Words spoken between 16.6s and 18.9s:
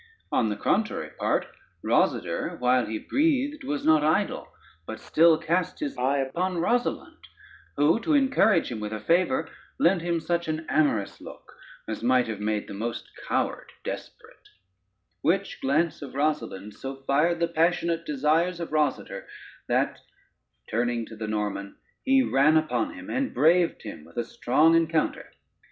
so fired the passionate desires of